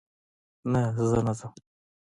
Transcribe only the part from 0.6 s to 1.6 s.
نه، زه نه ځم